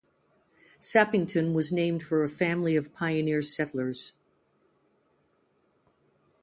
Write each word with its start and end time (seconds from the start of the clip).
Sappington 0.79 1.53
was 1.53 1.71
named 1.71 2.01
for 2.01 2.23
a 2.23 2.27
family 2.27 2.75
of 2.75 2.91
pioneer 2.91 3.43
settlers. 3.43 4.13